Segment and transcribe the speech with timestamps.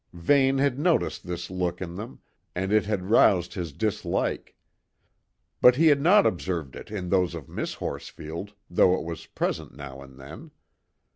[0.13, 2.21] Vane had noticed this look in them,
[2.55, 4.55] and it had roused his dislike;
[5.61, 9.75] but he had not observed it in those of Miss Horsfield, though it was present
[9.75, 10.49] now and then.